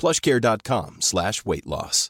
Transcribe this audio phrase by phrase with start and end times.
[0.00, 2.08] plushcare.com slash weight loss.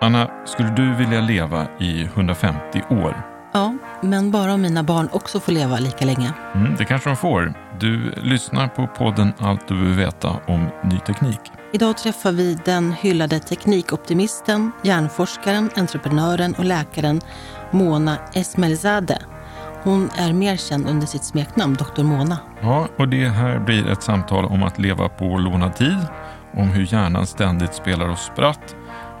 [0.00, 3.36] Anna, skulle du vilja leva i 150 år?
[3.52, 6.32] Ja, men bara om mina barn också får leva lika länge.
[6.54, 7.54] Mm, det kanske de får.
[7.80, 11.40] Du lyssnar på podden Allt du behöver veta om ny teknik.
[11.72, 17.20] Idag träffar vi den hyllade teknikoptimisten, hjärnforskaren, entreprenören och läkaren
[17.70, 19.18] Mona Esmelzade.
[19.82, 22.02] Hon är mer känd under sitt smeknamn Dr.
[22.02, 22.38] Mona.
[22.60, 26.06] Ja, och det här blir ett samtal om att leva på lånad tid,
[26.54, 28.76] om hur hjärnan ständigt spelar oss spratt,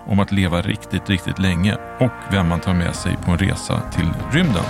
[0.06, 3.80] om att leva riktigt, riktigt länge och vem man tar med sig på en resa
[3.90, 4.64] till rymden.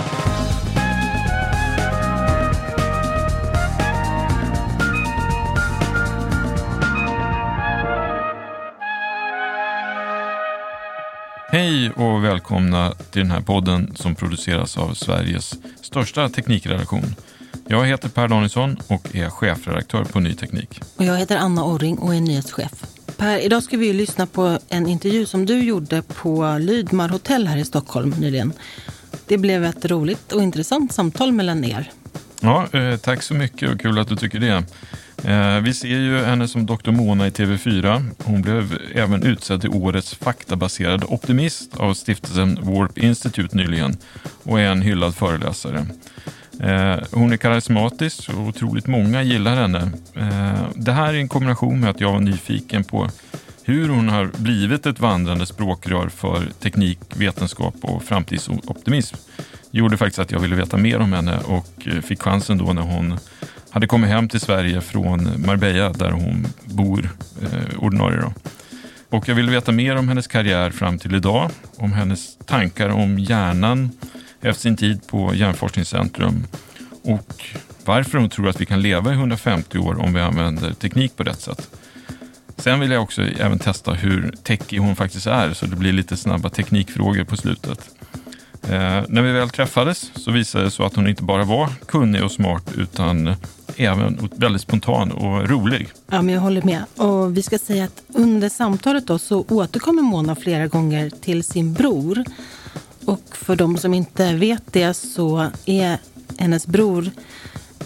[11.87, 17.15] Hej och välkomna till den här podden som produceras av Sveriges största teknikredaktion.
[17.67, 20.81] Jag heter Per Danielsson och är chefredaktör på Ny Teknik.
[20.95, 22.71] Och jag heter Anna Orring och är nyhetschef.
[23.17, 27.57] Per, idag ska vi lyssna på en intervju som du gjorde på Lydmar hotell här
[27.57, 28.53] i Stockholm nyligen.
[29.25, 31.91] Det blev ett roligt och intressant samtal mellan er.
[32.39, 34.63] Ja, eh, tack så mycket och kul att du tycker det.
[35.23, 36.91] Eh, vi ser ju henne som Dr.
[36.91, 38.05] Mona i TV4.
[38.23, 43.97] Hon blev även utsedd till årets faktabaserade optimist av stiftelsen Warp Institute nyligen
[44.43, 45.85] och är en hyllad föreläsare.
[46.59, 49.91] Eh, hon är karismatisk och otroligt många gillar henne.
[50.15, 53.09] Eh, det här är en kombination med att jag var nyfiken på
[53.63, 59.15] hur hon har blivit ett vandrande språkrör för teknik, vetenskap och framtidsoptimism
[59.71, 63.19] gjorde faktiskt att jag ville veta mer om henne och fick chansen då när hon
[63.69, 67.09] hade kommit hem till Sverige från Marbella där hon bor
[67.41, 68.21] eh, ordinarie.
[68.21, 68.33] Då.
[69.09, 73.19] Och jag ville veta mer om hennes karriär fram till idag, om hennes tankar om
[73.19, 73.91] hjärnan
[74.41, 76.43] efter sin tid på Hjärnforskningscentrum
[77.03, 77.45] och
[77.85, 81.23] varför hon tror att vi kan leva i 150 år om vi använder teknik på
[81.23, 81.69] rätt sätt.
[82.57, 86.17] Sen vill jag också även testa hur techig hon faktiskt är, så det blir lite
[86.17, 87.89] snabba teknikfrågor på slutet.
[88.63, 92.23] Eh, när vi väl träffades så visade det sig att hon inte bara var kunnig
[92.23, 93.35] och smart utan
[93.75, 95.89] även väldigt spontan och rolig.
[96.07, 96.83] Ja, men jag håller med.
[96.95, 101.73] Och vi ska säga att under samtalet då så återkommer Mona flera gånger till sin
[101.73, 102.23] bror.
[103.05, 105.97] Och för de som inte vet det så är
[106.37, 107.11] hennes bror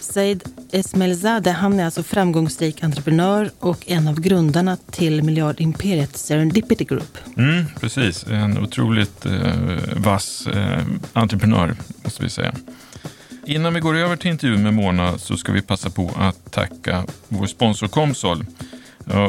[0.01, 7.17] Said Esmelzadeh, han är alltså framgångsrik entreprenör och en av grundarna till miljardimperiet Serendipity Group.
[7.37, 9.53] Mm, precis, en otroligt eh,
[9.95, 10.79] vass eh,
[11.13, 12.53] entreprenör måste vi säga.
[13.45, 17.05] Innan vi går över till intervjun med Mona så ska vi passa på att tacka
[17.27, 18.45] vår sponsor Comsol.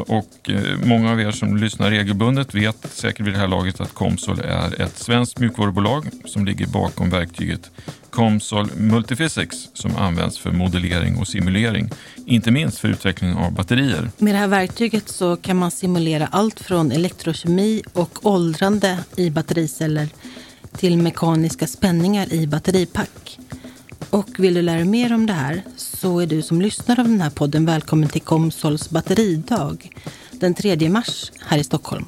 [0.07, 3.95] Och eh, många av er som lyssnar regelbundet vet säkert vid det här laget att
[3.95, 7.71] Comsol är ett svenskt mjukvarubolag som ligger bakom verktyget
[8.11, 11.91] Comsol Multiphysics som används för modellering och simulering,
[12.27, 14.11] inte minst för utveckling av batterier.
[14.19, 20.09] Med det här verktyget så kan man simulera allt från elektrokemi och åldrande i battericeller
[20.77, 23.39] till mekaniska spänningar i batteripack.
[24.11, 27.09] Och vill du lära dig mer om det här så är du som lyssnar av
[27.09, 29.91] den här podden välkommen till Komsols batteridag
[30.31, 32.05] den 3 mars här i Stockholm.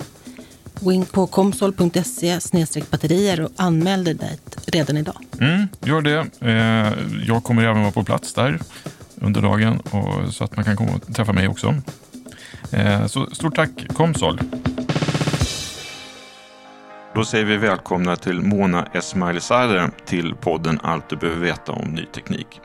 [0.80, 2.38] Gå in på komsol.se
[2.90, 5.16] batterier och anmäl dig dit redan idag.
[5.40, 6.26] Mm, gör det.
[6.40, 6.92] Eh,
[7.26, 8.60] jag kommer även vara på plats där
[9.14, 9.82] under dagen
[10.30, 11.74] så att man kan komma och träffa mig också.
[12.70, 14.40] Eh, så stort tack Komsol.
[17.14, 22.04] Då säger vi välkomna till Mona Esmailzadeh till podden Allt du behöver veta om ny
[22.04, 22.60] teknik.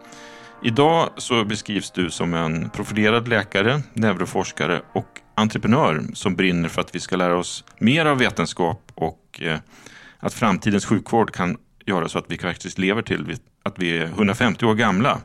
[0.63, 6.95] Idag så beskrivs du som en profilerad läkare, neuroforskare och entreprenör som brinner för att
[6.95, 9.57] vi ska lära oss mer av vetenskap och eh,
[10.19, 14.65] att framtidens sjukvård kan göra så att vi faktiskt lever till att vi är 150
[14.65, 15.21] år gamla.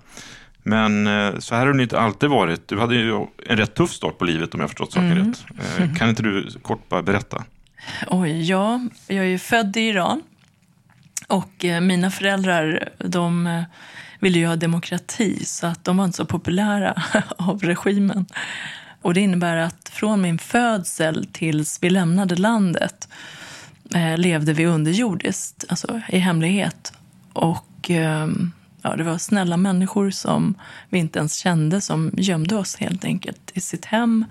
[0.63, 2.69] Men eh, så här har det inte alltid varit.
[2.69, 5.29] Du hade ju en rätt tuff start på livet om jag förstått saken mm.
[5.29, 5.45] rätt.
[5.79, 7.45] Eh, kan inte du kort bara berätta?
[8.07, 8.81] Oj, ja.
[9.07, 10.23] Jag är ju född i Iran.
[11.29, 13.63] Och eh, mina föräldrar, de eh,
[14.21, 17.03] ville ju ha demokrati så att de var inte så populära
[17.39, 18.27] av regimen.
[19.03, 23.09] Och det innebär att från min födsel tills vi lämnade landet
[23.95, 26.93] eh, levde vi underjordiskt, alltså i hemlighet.
[27.33, 28.29] Och eh,
[28.83, 30.55] ja, det var snälla människor som
[30.89, 34.25] vi inte ens kände som gömde oss helt enkelt i sitt hem.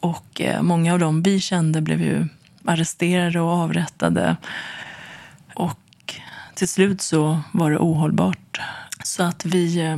[0.00, 2.28] Och eh, många av dem vi kände blev ju
[2.64, 4.36] arresterade och avrättade.
[5.54, 5.80] Och
[6.54, 8.60] till slut så var det ohållbart.
[9.04, 9.80] Så att vi...
[9.80, 9.96] Eh,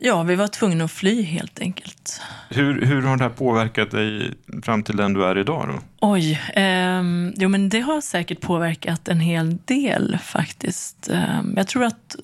[0.00, 2.20] ja, vi var tvungna att fly helt enkelt.
[2.48, 5.68] Hur, hur har det här påverkat dig fram till den du är idag?
[5.68, 6.08] Då?
[6.08, 7.02] Oj, eh,
[7.36, 11.08] jo men det har säkert påverkat en hel del faktiskt.
[11.08, 12.16] Eh, jag tror att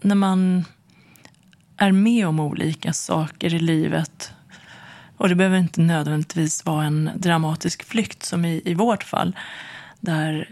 [0.00, 0.64] när man
[1.76, 4.32] är med om olika saker i livet
[5.22, 9.36] och det behöver inte nödvändigtvis vara en dramatisk flykt som i, i vårt fall
[10.00, 10.48] där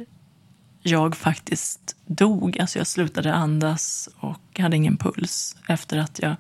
[0.83, 2.59] jag faktiskt dog.
[2.59, 6.37] Alltså jag slutade andas och hade ingen puls efter att jag,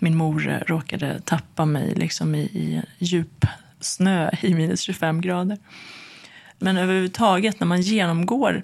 [0.00, 3.46] min mor råkade tappa mig liksom i, i djup
[3.80, 5.58] snö i minus 25 grader.
[6.58, 8.62] Men överhuvudtaget när man genomgår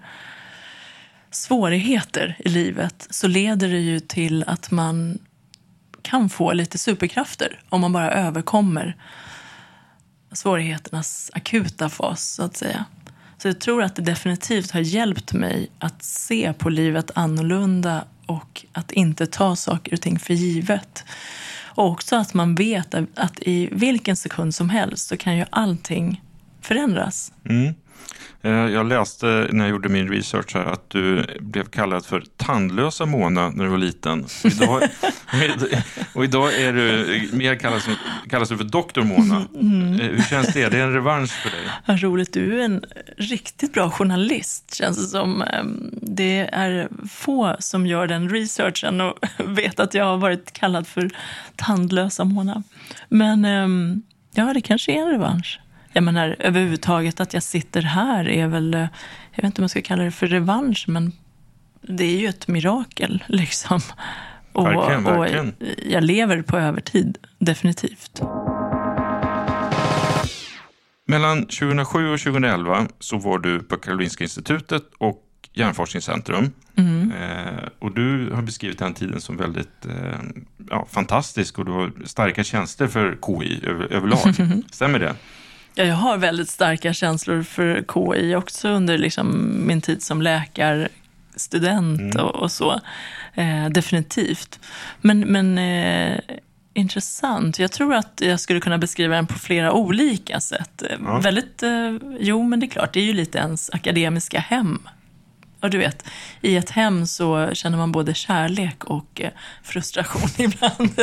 [1.31, 5.19] svårigheter i livet så leder det ju till att man
[6.11, 8.97] kan få lite superkrafter om man bara överkommer
[10.33, 12.85] svårigheternas akuta fas, så att säga.
[13.39, 18.65] Så jag tror att det definitivt har hjälpt mig att se på livet annorlunda och
[18.73, 21.05] att inte ta saker och ting för givet.
[21.62, 26.23] Och också att man vet att i vilken sekund som helst så kan ju allting
[26.61, 27.33] förändras.
[27.49, 27.75] Mm.
[28.43, 33.06] Eh, jag läste när jag gjorde min research här att du blev kallad för tandlösa
[33.06, 34.25] Mona när du var liten.
[34.25, 34.82] Och idag,
[36.14, 37.88] och idag är du mer kallas,
[38.31, 39.47] kallas du för doktor Mona.
[39.55, 40.00] Mm.
[40.00, 40.69] Hur känns det?
[40.69, 41.61] Det är en revansch för dig.
[41.87, 42.32] Vad roligt.
[42.32, 42.85] Du är en
[43.17, 45.43] riktigt bra journalist känns det som.
[45.43, 50.87] Ehm, det är få som gör den researchen och vet att jag har varit kallad
[50.87, 51.11] för
[51.56, 52.62] tandlösa Mona.
[53.08, 54.02] Men ehm,
[54.35, 55.61] ja, det kanske är en revansch
[55.93, 58.81] jag menar överhuvudtaget att jag sitter här är väl, eh,
[59.33, 61.13] jag vet inte om jag ska kalla det för revansch, men
[61.83, 63.81] det är ju ett mirakel liksom.
[64.53, 65.49] Och, verkligen, verkligen.
[65.49, 65.55] och
[65.87, 68.23] jag lever på övertid, definitivt.
[71.07, 76.53] Mellan 2007 och 2011 så var du på Karolinska institutet och Hjärnforskningscentrum.
[76.77, 77.13] Mm.
[77.13, 80.21] Eh, och du har beskrivit den tiden som väldigt eh,
[80.71, 84.35] ja, fantastisk och du har starka tjänster för KI över, överlag.
[84.71, 85.15] Stämmer det?
[85.75, 92.01] Ja, jag har väldigt starka känslor för KI också under liksom min tid som läkarstudent
[92.01, 92.27] mm.
[92.27, 92.81] och, och, så.
[93.35, 94.61] Eh, definitivt.
[95.00, 96.21] Men, men eh,
[96.75, 97.59] intressant.
[97.59, 100.83] Jag tror att jag skulle kunna beskriva den på flera olika sätt.
[100.83, 101.19] Eh, ja.
[101.19, 104.79] Väldigt, eh, jo men det är klart, det är ju lite ens akademiska hem.
[105.61, 106.05] Och du vet,
[106.41, 109.31] i ett hem så känner man både kärlek och eh,
[109.62, 111.00] frustration ibland.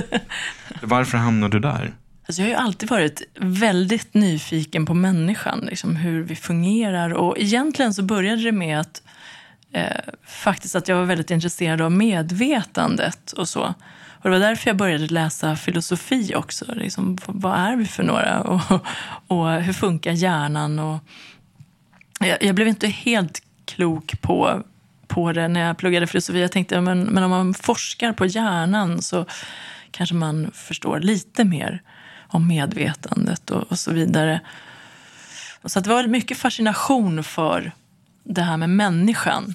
[0.81, 1.93] Varför hamnade du där?
[2.27, 7.13] Alltså jag har ju alltid varit väldigt nyfiken på människan, liksom hur vi fungerar.
[7.13, 9.03] Och egentligen så började det med att
[9.71, 13.73] eh, faktiskt att jag var väldigt intresserad av medvetandet och så.
[14.19, 16.65] Och det var därför jag började läsa filosofi också.
[16.73, 18.41] Liksom, vad är vi för några?
[18.43, 18.61] Och,
[19.27, 20.79] och hur funkar hjärnan?
[20.79, 20.99] Och
[22.19, 24.63] jag, jag, blev inte helt klok på,
[25.07, 26.41] på det när jag pluggade filosofi.
[26.41, 29.25] Jag tänkte men, men om man forskar på hjärnan så
[29.91, 31.81] kanske man förstår lite mer
[32.27, 34.41] om medvetandet och, och så vidare.
[35.65, 37.71] Så det var mycket fascination för
[38.23, 39.53] det här med människan.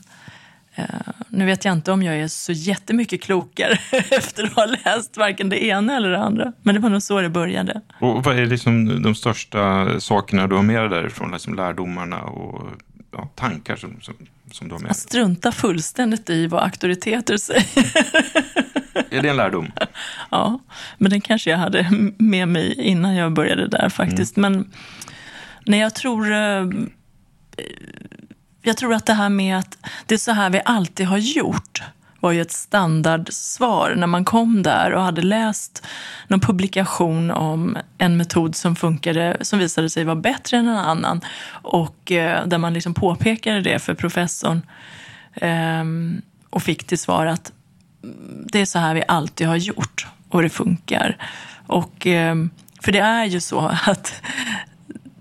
[0.78, 0.84] Uh,
[1.28, 3.78] nu vet jag inte om jag är så jättemycket klokare
[4.10, 6.52] efter att ha läst varken det ena eller det andra.
[6.62, 7.80] Men det var nog så det började.
[8.00, 11.32] Och vad är liksom de största sakerna du har med dig därifrån?
[11.32, 12.68] Liksom lärdomarna och
[13.12, 14.14] ja, tankar som, som,
[14.54, 14.90] som med dig?
[14.90, 17.62] Att strunta fullständigt i vad auktoriteter säger.
[19.10, 19.72] Är det en lärdom?
[20.30, 20.58] ja,
[20.98, 21.86] men den kanske jag hade
[22.18, 24.36] med mig innan jag började där faktiskt.
[24.36, 24.52] Mm.
[24.52, 24.70] Men
[25.66, 26.32] när jag tror...
[26.32, 26.66] Eh,
[28.64, 31.82] jag tror att det här med att det är så här vi alltid har gjort
[32.22, 35.86] var ju ett standardsvar när man kom där och hade läst
[36.28, 41.20] någon publikation om en metod som funkade, som visade sig vara bättre än en annan.
[41.62, 44.66] Och eh, där man liksom påpekade det för professorn
[45.34, 45.84] eh,
[46.50, 47.52] och fick till svar att
[48.02, 51.16] mm, det är så här vi alltid har gjort och det funkar.
[51.66, 52.34] Och, eh,
[52.80, 54.14] för det är ju så att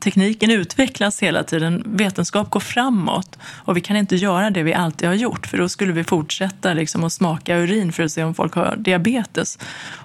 [0.02, 5.08] tekniken utvecklas hela tiden, vetenskap går framåt och vi kan inte göra det vi alltid
[5.08, 8.36] har gjort för då skulle vi fortsätta liksom att smaka urin för att se om
[8.36, 9.60] folk har diabetes.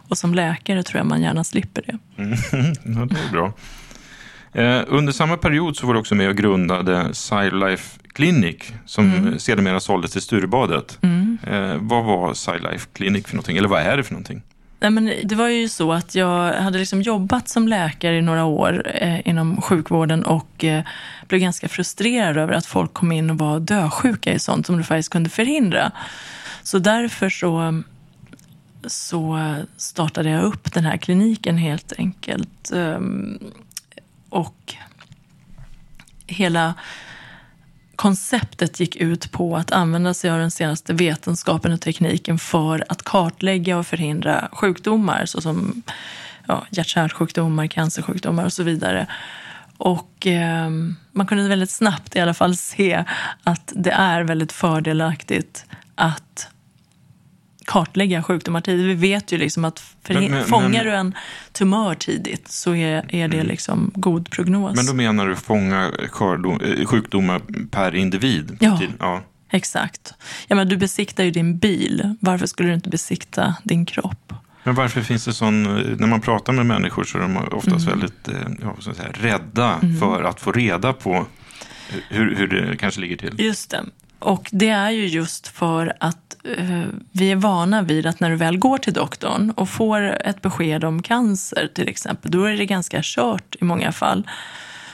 [0.09, 2.23] Och som läkare tror jag man gärna slipper det.
[2.23, 2.33] Mm.
[3.01, 3.53] ja, det är bra.
[4.53, 9.39] Eh, under samma period så var du också med och grundade SciLife Clinic som mm.
[9.39, 10.99] sedermera såldes till Sturebadet.
[11.03, 11.39] Mm.
[11.47, 13.57] Eh, vad var SciLife Clinic för någonting?
[13.57, 14.43] Eller vad är det för någonting?
[14.81, 18.45] Nej, men det var ju så att jag hade liksom jobbat som läkare i några
[18.45, 20.85] år eh, inom sjukvården och eh,
[21.29, 24.85] blev ganska frustrerad över att folk kom in och var dödsjuka i sånt som du
[24.85, 25.93] faktiskt kunde förhindra.
[26.63, 27.83] Så därför så,
[28.87, 32.73] så startade jag upp den här kliniken helt enkelt.
[32.73, 33.01] Eh,
[34.29, 34.75] och
[36.27, 36.75] hela
[37.97, 43.03] konceptet gick ut på att använda sig av den senaste vetenskapen och tekniken för att
[43.03, 45.83] kartlägga och förhindra sjukdomar såsom
[46.47, 49.07] ja, hjärt-kärlsjukdomar, cancersjukdomar och så vidare.
[49.79, 50.71] Och eh,
[51.13, 53.05] man kunde väldigt snabbt i alla fall se
[53.45, 56.49] att det är väldigt fördelaktigt att
[57.67, 58.87] kartlägga sjukdomar tidigt.
[58.87, 61.15] Vi vet ju liksom att men, men, fångar du en
[61.53, 63.47] tumör tidigt så är, är det mm.
[63.47, 64.77] liksom god prognos.
[64.77, 68.57] Men då menar du fånga eh, sjukdomar per individ?
[68.61, 69.23] Ja, ja.
[69.51, 70.15] exakt.
[70.49, 72.15] Ja, men du besiktar ju din bil.
[72.21, 74.33] Varför skulle du inte besikta din kropp?
[74.63, 77.87] Men varför finns det sån, eh, när man pratar med människor så är de oftast
[77.87, 77.99] mm.
[77.99, 79.99] väldigt eh, ja, så att säga, rädda mm.
[79.99, 81.27] för att få reda på
[82.09, 83.35] hur, hur det kanske ligger till?
[83.39, 83.85] Just det.
[84.19, 86.83] Och det är ju just för att eh,
[87.13, 90.85] vi är vana vid att när du väl går till doktorn och får ett besked
[90.85, 94.29] om cancer till exempel, då är det ganska kört i många fall.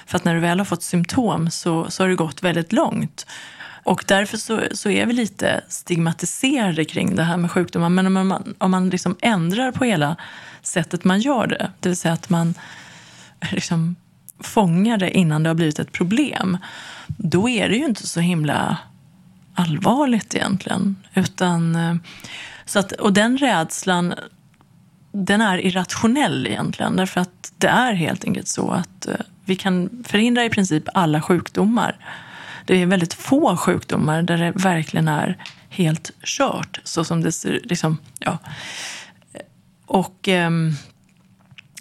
[0.07, 3.26] För att när du väl har fått symptom så, så har det gått väldigt långt.
[3.85, 7.88] Och därför så, så är vi lite stigmatiserade kring det här med sjukdomar.
[7.88, 10.17] Men om man, om man liksom ändrar på hela
[10.62, 12.55] sättet man gör det, det vill säga att man
[13.52, 13.97] liksom
[14.41, 16.59] fångar det innan det har blivit ett problem,
[17.07, 18.79] då är det ju inte så himla
[19.55, 20.97] allvarligt egentligen.
[21.15, 21.95] Utan, eh,
[22.65, 24.15] så att, och den rädslan
[25.13, 26.97] den är irrationell egentligen.
[26.97, 31.23] Därför att det är helt enkelt så att eh, vi kan förhindra i princip alla
[31.23, 31.97] sjukdomar.
[32.67, 36.81] Det är väldigt få sjukdomar där det verkligen är helt kört.
[36.85, 38.39] Så som det ser liksom, ja.
[39.87, 40.73] Och, ehm,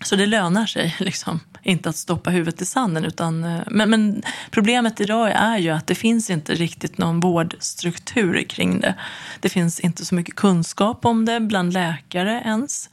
[0.03, 3.05] så det lönar sig liksom inte att stoppa huvudet i sanden.
[3.05, 8.43] Utan, eh, men, men, problemet idag är ju att det finns inte riktigt någon vårdstruktur
[8.49, 8.95] kring det.
[9.39, 12.89] Det finns inte så mycket kunskap om det bland läkare ens.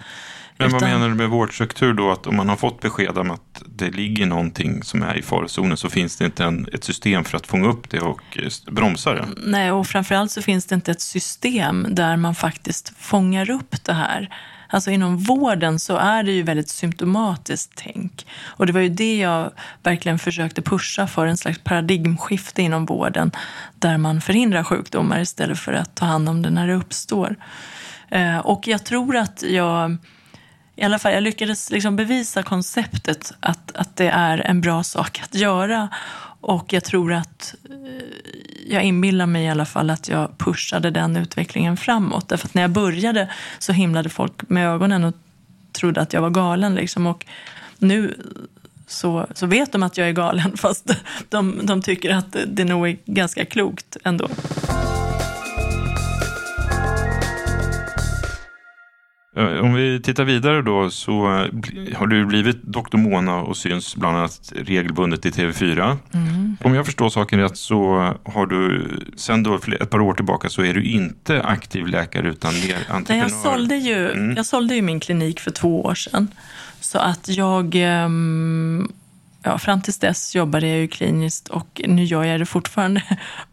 [0.59, 2.11] Men vad menar du med vårdstruktur då?
[2.11, 5.77] Att om man har fått besked om att det ligger någonting som är i farozonen
[5.77, 9.15] så finns det inte en, ett system för att fånga upp det och eh, bromsa
[9.15, 9.29] det?
[9.37, 13.93] Nej, och framförallt så finns det inte ett system där man faktiskt fångar upp det
[13.93, 14.29] här.
[14.71, 18.27] Alltså inom vården så är det ju väldigt symptomatiskt tänk.
[18.45, 19.51] Och det var ju det jag
[19.83, 23.33] verkligen försökte pusha för, en slags paradigmskifte inom vården
[23.75, 27.37] där man förhindrar sjukdomar istället för att ta hand om det när det uppstår.
[28.09, 29.97] Eh, och jag tror att jag
[30.79, 35.21] i alla fall, jag lyckades liksom bevisa konceptet att, att det är en bra sak
[35.25, 35.89] att göra.
[36.41, 38.05] Och jag tror att, eh,
[38.67, 42.29] jag inbillar mig i alla fall att jag pushade den utvecklingen framåt.
[42.29, 45.15] Därför att när jag började så himlade folk med ögonen och
[45.73, 46.75] trodde att jag var galen.
[46.75, 47.07] Liksom.
[47.07, 47.27] Och
[47.79, 48.15] nu
[48.87, 50.91] så, så vet de att jag är galen fast
[51.29, 54.29] de, de tycker att det nog är ganska klokt ändå.
[59.39, 61.13] Om vi tittar vidare då så
[61.97, 65.97] har du blivit doktor Mona och syns bland annat regelbundet i TV4.
[66.15, 66.57] Mm.
[66.65, 70.63] Om jag förstår saken rätt så har du sen då ett par år tillbaka så
[70.63, 73.05] är du inte aktiv läkare utan mer entreprenör.
[73.09, 74.37] Nej, jag, sålde ju, mm.
[74.37, 76.29] jag sålde ju min klinik för två år sedan.
[76.81, 78.93] Så att jag, ehm,
[79.43, 83.03] ja, fram tills dess jobbade jag ju kliniskt och nu gör jag det fortfarande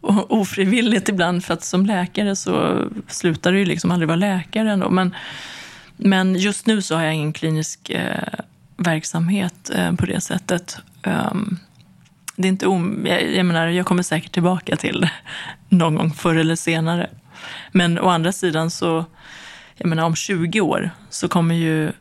[0.28, 4.90] ofrivilligt ibland för att som läkare så slutar du ju liksom aldrig vara läkare ändå.
[4.90, 5.14] Men,
[5.96, 8.40] men just nu så har jag ingen klinisk eh,
[8.76, 10.78] verksamhet eh, på det sättet.
[11.04, 11.58] Um,
[12.36, 15.10] det är inte om, jag, jag, menar, jag kommer säkert tillbaka till det
[15.76, 17.10] någon gång förr eller senare.
[17.72, 19.04] Men å andra sidan så,
[19.76, 21.92] jag menar om 20 år så kommer ju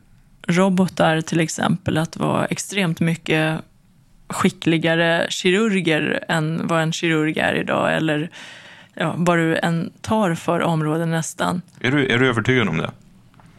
[0.47, 3.61] robotar till exempel att vara extremt mycket
[4.27, 7.95] skickligare kirurger än vad en kirurg är idag.
[7.95, 8.29] Eller
[8.93, 11.61] ja, vad du än tar för områden nästan.
[11.79, 12.91] Är du, är du övertygad om det?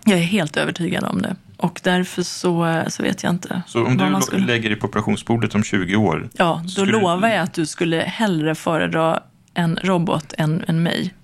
[0.07, 1.37] Jag är helt övertygad om det.
[1.57, 3.63] Och därför så, så vet jag inte.
[3.67, 4.47] Så om du skulle...
[4.47, 6.29] lägger dig på operationsbordet om 20 år?
[6.33, 9.23] Ja, då lovar du, jag att du skulle hellre föredra
[9.55, 11.15] en robot än, än mig.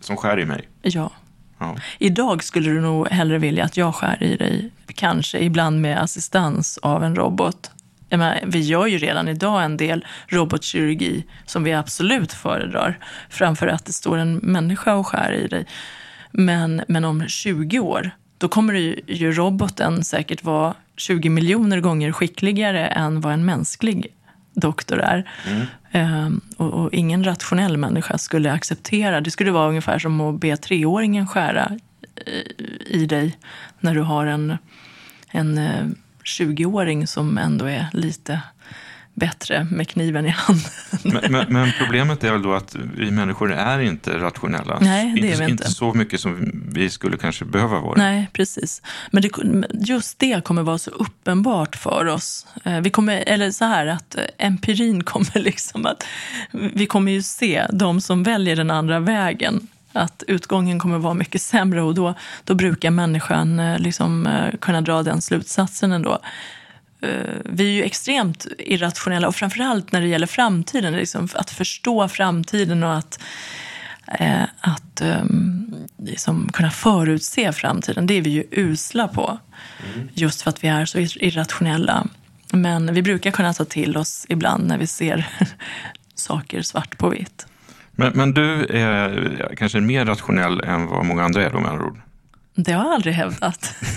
[0.00, 0.68] Som skär i mig?
[0.82, 1.10] Ja.
[1.58, 1.76] Ja.
[1.98, 4.70] Idag skulle du nog hellre vilja att jag skär i dig.
[4.94, 7.70] Kanske ibland med assistans av en robot.
[8.10, 12.98] Menar, vi gör ju redan idag en del robotkirurgi som vi absolut föredrar
[13.30, 15.66] framför att det står en människa och skär i dig.
[16.30, 22.12] Men, men om 20 år, då kommer ju, ju roboten säkert vara 20 miljoner gånger
[22.12, 24.06] skickligare än vad en mänsklig
[24.54, 25.30] doktor är.
[25.92, 29.20] Ehm, och, och ingen rationell människa skulle acceptera.
[29.20, 31.78] Det skulle vara ungefär som att be treåringen skära
[32.26, 32.42] i,
[32.86, 33.38] i dig
[33.80, 34.58] när du har en,
[35.30, 35.86] en eh,
[36.24, 38.40] 20-åring som ändå är lite
[39.18, 40.64] bättre med kniven i handen.
[41.02, 44.78] Men, men, men problemet är väl då att vi människor är inte rationella.
[44.80, 45.64] Nej, det är inte, vi inte.
[45.64, 47.94] inte så mycket som vi skulle kanske behöva vara.
[47.98, 48.82] Nej, precis.
[49.10, 49.30] Men det,
[49.72, 52.46] just det kommer vara så uppenbart för oss.
[52.64, 56.04] Eh, Vi kommer, eller så här att eh, empirin kommer liksom att...
[56.74, 61.42] Vi kommer ju se de som väljer den andra vägen att utgången kommer vara mycket
[61.42, 64.28] sämre och då, då brukar människan eh, liksom
[64.60, 66.18] kunna dra den slutsatsen ändå.
[67.00, 67.10] Eh,
[67.44, 72.82] Vi är ju extremt irrationella och framförallt när det gäller framtiden, liksom att förstå framtiden
[72.82, 73.20] och att
[74.18, 79.38] eh, att um, liksom kunna förutse framtiden, det är vi ju usla på.
[80.14, 82.06] Just för att vi är så ir- irrationella.
[82.52, 85.26] Men vi brukar kunna ta till oss ibland när vi ser
[86.14, 87.46] saker svart på vitt.
[87.92, 91.84] Men, men du är kanske mer rationell än vad många andra är då med andra
[91.86, 92.00] ord.
[92.60, 93.74] Det har jag aldrig hävdat.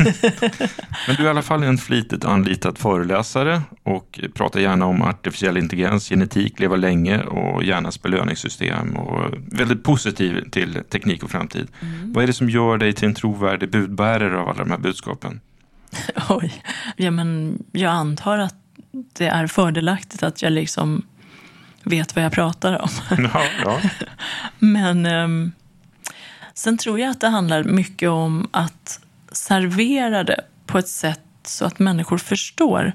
[1.08, 5.58] Men du är i alla fall en flitigt anlitad föreläsare och pratar gärna om artificiell
[5.58, 11.68] intelligens, genetik, leva länge och hjärnans belöningssystem och väldigt positiv till teknik och framtid.
[12.03, 15.39] Vad är det som gör dig till en trovärdig budbärare av alla de här budskapen?
[16.29, 16.64] Oj.
[16.96, 18.55] Ja, men jag antar att
[18.92, 21.05] det är fördelaktigt att jag liksom
[21.83, 22.90] vet vad jag pratar om.
[23.33, 23.79] Ja, ja.
[24.59, 25.51] Men ehm,
[26.53, 29.00] sen tror jag att det handlar mycket om att
[29.31, 32.94] servera det på ett sätt så att människor förstår.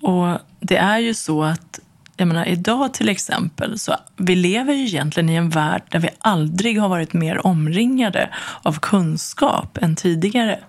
[0.00, 1.80] Och det är ju så att,
[2.16, 6.08] jag menar idag till exempel, så vi lever ju egentligen i en värld där vi
[6.18, 8.30] aldrig har varit mer omringade
[8.62, 10.60] av kunskap än tidigare.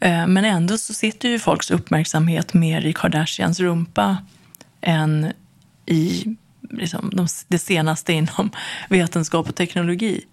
[0.00, 4.16] Eh, men ändå så sitter ju folks uppmärksamhet mer i Kardashians rumpa
[4.80, 5.32] än
[5.86, 6.36] i
[6.70, 8.50] liksom, de, det senaste inom
[8.88, 10.24] vetenskap och teknologi.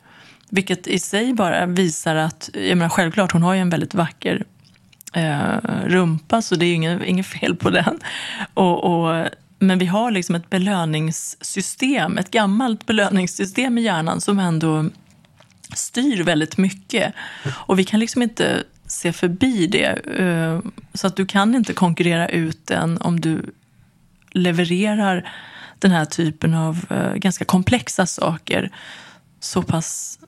[0.50, 4.44] Vilket i sig bara visar att, jag menar självklart, hon har ju en väldigt vacker
[5.14, 8.00] eh, rumpa, så det är ju inget, inget fel på den.
[8.54, 9.28] Och, och,
[9.60, 14.86] men vi har liksom ett belöningssystem, ett gammalt belöningssystem i hjärnan som ändå
[15.74, 17.14] styr väldigt mycket.
[17.50, 20.00] Och vi kan liksom inte se förbi det.
[20.20, 20.60] eh,
[20.94, 23.54] Så att du kan inte konkurrera ut den om du
[24.32, 25.32] levererar
[25.80, 28.72] den här typen av eh, ganska komplexa saker
[29.40, 30.20] så pass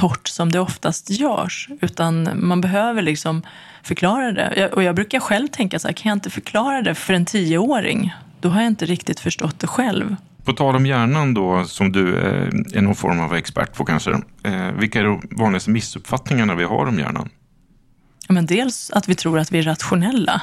[0.00, 1.68] torrt som det oftast görs.
[1.80, 3.42] Utan man behöver liksom
[3.82, 4.68] förklara det.
[4.72, 8.14] Och jag brukar själv tänka så här, kan jag inte förklara det för en tioåring?
[8.40, 10.16] Då har jag inte riktigt förstått det själv.
[10.44, 14.10] På tal om hjärnan då, som du eh, är någon form av expert på kanske.
[14.42, 17.28] Eh, vilka är de vanligaste missuppfattningarna vi har om hjärnan?
[18.28, 20.42] Ja, Men dels att vi tror att vi är rationella.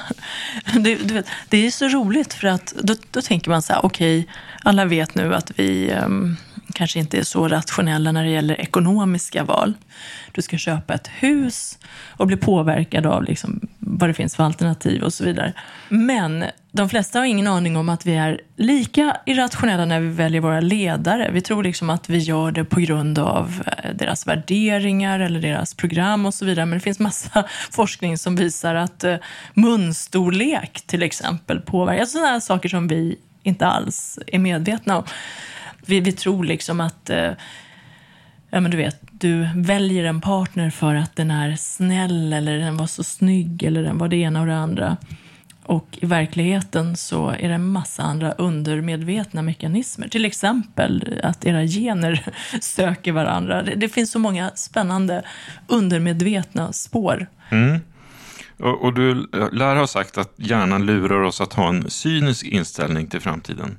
[0.80, 4.28] Det, vet, det är så roligt för att då, då tänker man så här, okej,
[4.64, 6.36] alla vet nu att vi ehm,
[6.78, 9.74] kanske inte är så rationella när det gäller ekonomiska val.
[10.32, 15.04] Du ska köpa ett hus och bli påverkad av liksom vad det finns för alternativ
[15.04, 15.54] och så vidare.
[15.90, 20.42] Men de flesta har ingen aning om att vi är lika irrationella när vi väljer
[20.42, 21.30] våra ledare.
[21.32, 25.74] Vi tror liksom att vi gör det på grund av eh, deras värderingar eller deras
[25.74, 26.66] program och så vidare.
[26.66, 29.16] Men det finns massa forskning som visar att eh,
[29.54, 32.02] munstorlek till exempel påverkar.
[32.02, 35.04] Alltså sådana här saker som vi inte alls är medvetna om.
[35.90, 37.32] Vi, vi tror liksom att eh,
[38.50, 42.78] Ja, men du vet, du väljer en partner för att den är snäll eller den
[42.78, 44.98] var så snygg eller den var det ena och det andra.
[45.64, 50.08] Och i verkligheten så är det en massa andra undermedvetna mekanismer.
[50.08, 52.26] Till exempel att era gener
[52.62, 53.64] söker varandra.
[53.64, 55.24] Det, det finns så många spännande
[55.68, 57.28] undermedvetna spår.
[57.50, 57.80] Mm.
[58.60, 63.08] Och, och du lär ha sagt att hjärnan lurar oss att ha en cynisk inställning
[63.08, 63.78] till framtiden.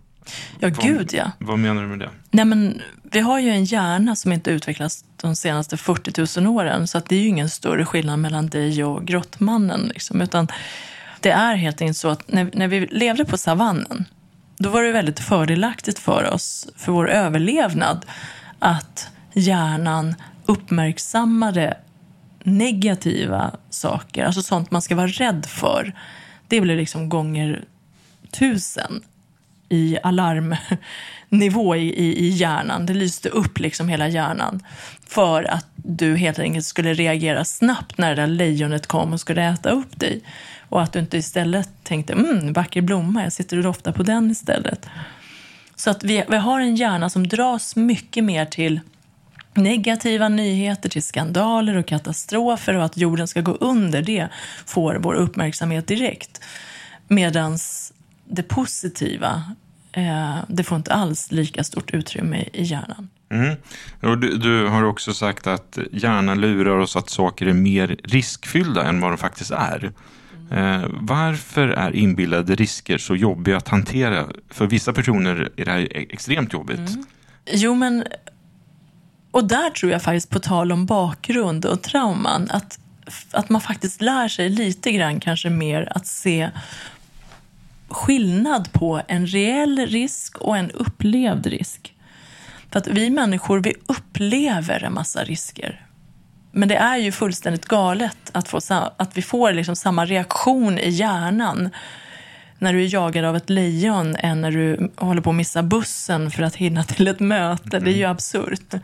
[0.60, 1.30] Ja, gud ja.
[1.38, 2.10] Vad menar du med det?
[2.30, 6.86] Nej, men vi har ju en hjärna som inte utvecklats de senaste 40 000 åren.
[6.86, 9.80] Så att det är ju ingen större skillnad mellan dig och grottmannen.
[9.94, 10.48] Liksom, utan
[11.20, 14.04] Det är helt enkelt så att när, när vi levde på savannen,
[14.56, 18.06] då var det väldigt fördelaktigt för oss, för vår överlevnad,
[18.58, 20.14] att hjärnan
[20.46, 21.76] uppmärksammade
[22.44, 25.92] negativa saker, alltså sånt man ska vara rädd för.
[26.48, 27.64] Det blev liksom gånger
[28.30, 29.02] tusen
[29.68, 32.86] i alarmnivå i, i, i hjärnan.
[32.86, 34.62] Det lyste upp liksom hela hjärnan
[35.06, 39.42] för att du helt enkelt skulle reagera snabbt när det där lejonet kom och skulle
[39.42, 40.20] äta upp dig.
[40.68, 44.30] Och att du inte istället tänkte, mm, vacker blomma, jag sitter och doftar på den
[44.30, 44.88] istället.
[45.76, 48.80] Så att vi, vi har en hjärna som dras mycket mer till
[49.54, 54.28] negativa nyheter, till skandaler och katastrofer och att jorden ska gå under, det
[54.66, 56.40] får vår uppmärksamhet direkt.
[57.08, 57.58] Medan
[58.30, 59.42] det positiva,
[59.92, 63.08] eh, det får inte alls lika stort utrymme i hjärnan.
[63.30, 63.56] Mm.
[64.00, 68.84] Och du, du, har också sagt att hjärnan lurar oss att saker är mer riskfyllda
[68.84, 69.92] än vad de faktiskt är.
[70.50, 74.26] Eh, varför är inbillade risker så jobbiga att hantera?
[74.50, 76.78] För vissa personer är det här extremt jobbigt.
[76.78, 77.04] Mm.
[77.52, 78.04] Jo, men
[79.30, 82.78] och där tror jag faktiskt, på tal om bakgrund och trauman, att,
[83.30, 86.50] att man faktiskt lär sig lite grann kanske mer att se
[87.88, 91.94] skillnad på en reell risk och en upplevd risk.
[92.70, 95.84] För att vi människor, vi upplever en massa risker.
[96.52, 98.60] Men det är ju fullständigt galet att, få,
[98.96, 101.70] att vi får liksom samma reaktion i hjärnan
[102.58, 106.30] när du är jagad av ett lejon än när du håller på att missa bussen
[106.30, 107.78] för att hinna till ett möte.
[107.78, 108.12] Det är ju mm.
[108.12, 108.74] absurt.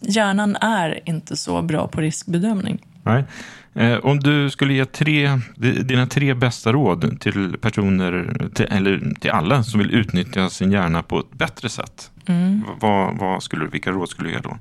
[0.00, 2.86] Hjärnan är inte så bra på riskbedömning.
[3.02, 3.24] Nej.
[3.78, 9.30] Eh, om du skulle ge tre, dina tre bästa råd till personer, till, eller till
[9.30, 12.10] alla som vill utnyttja sin hjärna på ett bättre sätt.
[12.26, 12.64] Mm.
[12.80, 14.58] Vad, vad skulle, vilka råd skulle du ge då?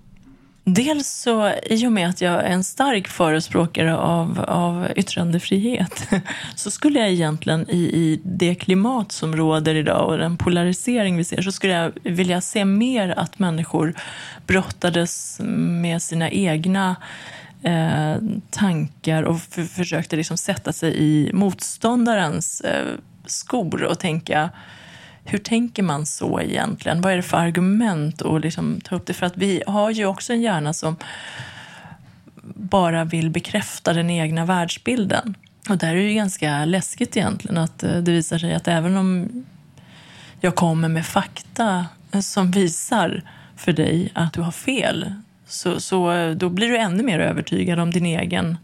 [0.64, 6.10] Dels så, i och med att jag är en stark förespråkare av, av yttrandefrihet,
[6.56, 11.24] så skulle jag egentligen i, i det klimat som råder idag och den polarisering vi
[11.24, 13.94] ser, så skulle jag vilja se mer att människor
[14.48, 16.96] brottades med sina egna
[17.68, 18.18] eh,
[18.50, 19.40] tankar och
[19.76, 22.88] försökte liksom sätta sig i motståndarens eh,
[23.26, 24.50] skor och tänka
[25.30, 27.02] hur tänker man så egentligen?
[27.02, 29.14] Vad är det för argument att liksom ta upp det?
[29.14, 30.96] För att vi har ju också en hjärna som
[32.56, 35.36] bara vill bekräfta den egna världsbilden.
[35.70, 38.98] Och där är det ju ganska läskigt egentligen att eh, det visar sig att även
[38.98, 39.46] om
[40.42, 41.86] jag kommer med fakta
[42.22, 43.24] som visar
[43.56, 45.14] för dig att du har fel,
[45.48, 48.58] så, så eh, då blir du ännu mer övertygad om din egen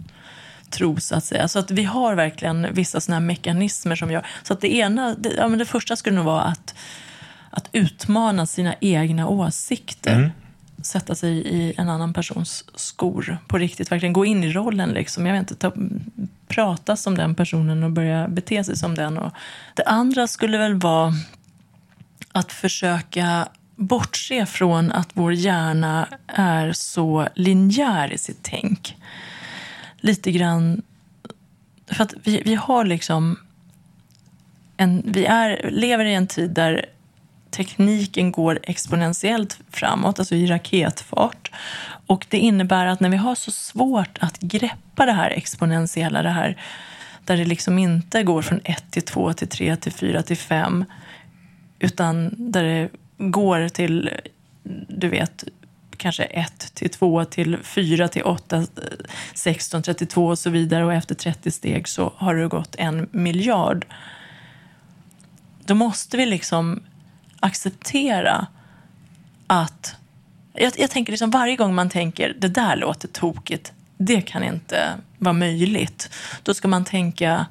[0.70, 1.48] tro så att säga.
[1.48, 4.26] Så att vi har verkligen vissa sådana här mekanismer som gör...
[4.44, 6.76] Så att det ena, det, ja, men det första skulle nog vara att,
[7.50, 10.16] att utmana sina egna åsikter.
[10.16, 10.30] Mm.
[10.82, 13.92] Sätta sig i en annan persons skor på riktigt.
[13.92, 15.26] Verkligen gå in i rollen liksom.
[15.26, 15.74] Jag vet inte, ta,
[16.48, 19.18] prata som den personen och börja bete sig som den.
[19.18, 19.34] Och
[19.74, 21.14] det andra skulle väl vara
[22.32, 28.98] att försöka bortse från att vår hjärna är så linjär i sitt tänk
[29.98, 30.82] lite grann...
[31.88, 33.40] För att vi, vi har liksom...
[34.78, 36.86] En, vi är, lever i en tid där
[37.52, 41.52] tekniken går exponentiellt framåt, alltså i raketfart.
[42.08, 46.30] Och det innebär att när vi har så svårt att greppa det här exponentiella, det
[46.30, 46.58] här
[47.26, 50.86] där det liksom inte går från 1 till 2 till 3 till 4 till 5,
[51.80, 54.10] utan där det går till,
[54.88, 55.44] du vet,
[55.98, 58.66] kanske 1 till 2 till 4 till 8,
[59.34, 63.86] 16, 32 och så vidare och efter 30 steg så har det gått en miljard.
[65.66, 66.84] Då måste vi liksom
[67.40, 68.48] acceptera
[69.48, 69.96] att...
[70.54, 74.94] Jag, jag tänker liksom varje gång man tänker det där låter tokigt, det kan inte
[75.18, 76.10] vara möjligt.
[76.44, 77.46] Då ska man tänka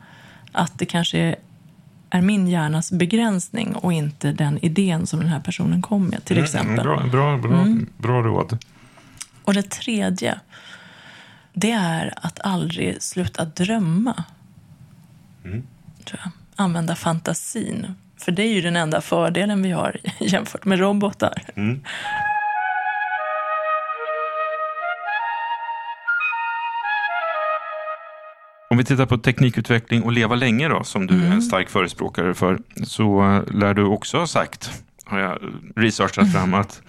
[0.53, 1.37] att det kanske
[2.15, 6.37] är min hjärnas begränsning och inte den idén som den här personen kom med, till
[6.37, 6.85] mm, exempel.
[6.85, 7.91] Bra, bra, bra, mm.
[7.99, 8.59] bra råd.
[9.45, 10.41] Och det tredje,
[11.53, 14.25] det är att aldrig sluta drömma.
[15.45, 15.63] Mm.
[16.57, 17.95] Använda fantasin.
[18.17, 21.43] För det är ju den enda fördelen vi har jämfört med robotar.
[21.57, 21.83] Mm.
[28.73, 31.23] Om vi tittar på teknikutveckling och leva länge då, som du mm.
[31.23, 31.43] är en mm.
[31.43, 35.39] stark förespråkare för, så eh, lär du också ha sagt, har jag
[35.77, 36.83] researchat fram, att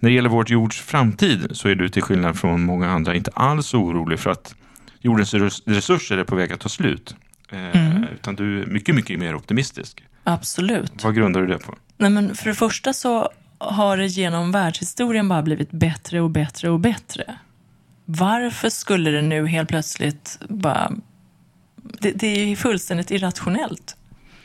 [0.00, 3.30] när det gäller vårt jords framtid så är du till skillnad från många andra inte
[3.34, 4.54] alls orolig för att
[5.00, 5.34] jordens
[5.66, 7.16] resurser är på väg att ta slut.
[7.52, 8.04] Eh, mm.
[8.14, 10.04] Utan du är mycket, mycket mer optimistisk.
[10.24, 11.04] Absolut.
[11.04, 11.74] Vad grundar du det på?
[11.96, 16.70] Nej, men för det första så har det genom världshistorien bara blivit bättre och bättre
[16.70, 17.34] och bättre.
[18.04, 20.92] Varför skulle det nu helt plötsligt bara
[22.00, 23.96] det, det är fullständigt irrationellt.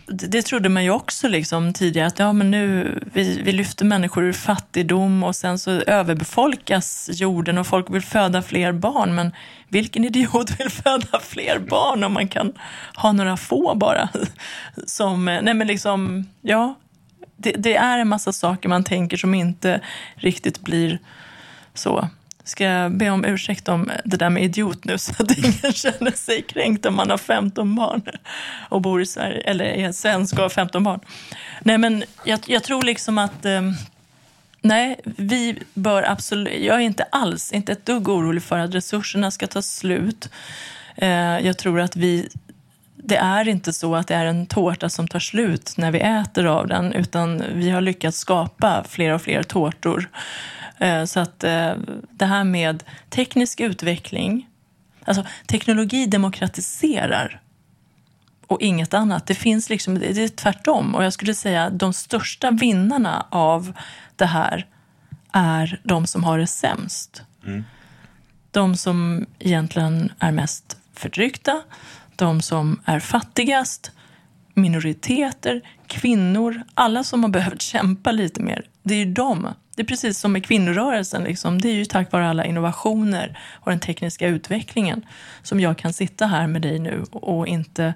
[0.06, 3.86] Det, det trodde man ju också liksom tidigare, att ja, men nu, vi, vi lyfter
[3.86, 9.16] människor ur fattigdom och sen så överbefolkas jorden och folk vill föda fler barn.
[9.16, 9.32] Men
[9.70, 12.54] vilken idiot vill föda fler barn om man kan
[12.96, 14.10] ha några få bara?
[14.86, 16.76] Som, nej men liksom, ja,
[17.38, 19.82] det, det är en massa saker man tänker som inte
[20.16, 21.00] riktigt blir
[21.74, 22.10] så
[22.48, 26.12] ska jag be om ursäkt om det där med idiot nu så att ingen känner
[26.12, 28.02] sig kränkt om man har 15 barn
[28.70, 31.00] och bor i Sverige, eller är svensk och har 15 barn.
[31.62, 33.62] Nej, men jag, jag tror liksom att eh,
[34.62, 36.62] Nej, vi bör absolut...
[36.62, 40.30] Jag är inte alls, inte ett dugg orolig för att resurserna ska ta slut.
[40.96, 42.30] Eh, jag tror att vi...
[43.08, 46.46] Det är inte så att det är en tårta som tar slut när vi äter
[46.46, 50.10] av den, utan vi har lyckats skapa fler och fler tårtor.
[50.78, 51.74] Eh, så att eh,
[52.12, 54.48] det här med teknisk utveckling,
[55.06, 57.42] alltså teknologi demokratiserar
[58.48, 59.28] och inget annat.
[59.28, 60.96] Det finns liksom, det är tvärtom.
[60.96, 63.74] Och jag skulle säga att de största vinnarna av
[64.16, 64.66] det här
[65.32, 67.24] är de som har det sämst.
[67.46, 67.64] Mm.
[68.52, 71.62] De som egentligen är mest förtryckta,
[72.18, 73.92] de som är fattigast,
[74.54, 78.66] minoriteter, kvinnor, alla som har behövt kämpa lite mer.
[78.84, 81.24] Det är ju de det är precis som med kvinnorörelsen.
[81.24, 81.62] Liksom.
[81.62, 85.06] Det är ju tack vare alla innovationer och den tekniska utvecklingen
[85.44, 87.94] som jag kan sitta här med dig nu och inte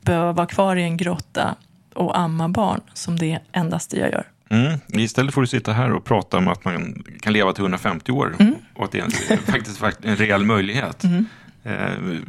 [0.00, 1.54] behöva vara kvar i en grotta
[1.94, 4.26] och amma barn som det endaste jag gör.
[4.48, 4.78] Mm.
[4.88, 8.36] Istället får du sitta här och prata om att man kan leva till 150 år
[8.38, 8.54] mm.
[8.74, 11.04] och att det är faktiskt en reell möjlighet.
[11.04, 11.26] Mm.
[11.66, 11.72] Eh,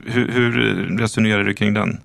[0.06, 0.52] hur, hur
[0.97, 2.02] resonerar du kring den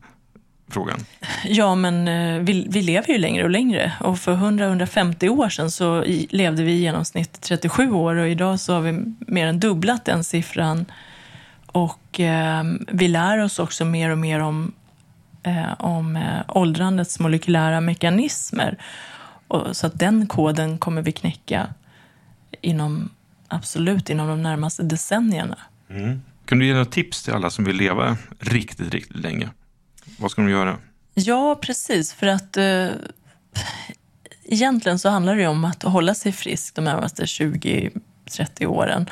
[0.69, 0.99] frågan?
[1.45, 3.93] Ja, men eh, vi, vi lever ju längre och längre.
[4.01, 8.75] Och för 100-150 år sedan så levde vi i genomsnitt 37 år och idag så
[8.75, 10.87] har vi mer än dubblat den siffran.
[11.67, 14.73] Och eh, vi lär oss också mer och mer om,
[15.43, 18.79] eh, om eh, åldrandets molekylära mekanismer.
[19.49, 21.67] Och, så att den koden kommer vi knäcka
[22.61, 23.11] inom,
[23.49, 25.59] absolut inom de närmaste decennierna.
[25.91, 26.23] Mm.
[26.53, 29.49] Kan du ge några tips till alla som vill leva riktigt, riktigt länge?
[30.19, 30.77] Vad ska de göra?
[31.15, 32.13] Ja, precis.
[32.13, 32.89] För att eh,
[34.45, 39.07] egentligen så handlar det om att hålla sig frisk de närmaste 20-30 åren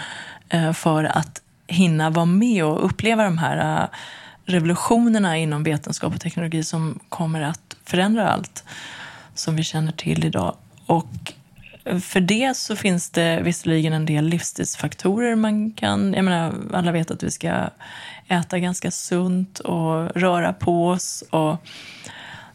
[0.48, 3.88] eh, för att hinna vara med och uppleva de här eh,
[4.44, 8.64] revolutionerna inom vetenskap och teknologi som kommer att förändra allt
[9.34, 10.56] som vi känner till idag.
[10.86, 11.32] Och
[11.84, 16.14] för det så finns det visserligen en del livsstilsfaktorer man kan...
[16.14, 17.70] Jag menar, alla vet att vi ska
[18.28, 21.24] äta ganska sunt och röra på oss.
[21.30, 21.56] Och